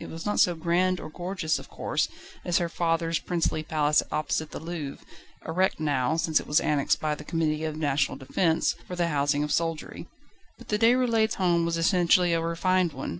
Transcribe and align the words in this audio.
It 0.00 0.10
was 0.10 0.26
not 0.26 0.40
so 0.40 0.56
grand 0.56 0.98
or 0.98 1.08
gorgeous 1.08 1.60
of 1.60 1.68
course 1.68 2.08
as 2.44 2.58
her 2.58 2.68
father's 2.68 3.20
princely 3.20 3.62
palace 3.62 4.02
opposite 4.10 4.50
the 4.50 4.58
Louvre, 4.58 5.06
a 5.42 5.52
wreck 5.52 5.78
now, 5.78 6.16
since 6.16 6.40
it 6.40 6.46
was 6.48 6.58
annexed 6.58 6.98
by 6.98 7.14
the 7.14 7.22
Committee 7.22 7.62
of 7.62 7.76
National 7.76 8.18
Defence, 8.18 8.74
for 8.88 8.96
the 8.96 9.06
housing 9.06 9.44
of 9.44 9.52
soldiery. 9.52 10.08
But 10.58 10.70
the 10.70 10.78
Déroulèdes' 10.80 11.34
home 11.34 11.64
was 11.64 11.76
essentially 11.76 12.32
a 12.32 12.40
refined 12.42 12.92
one. 12.92 13.18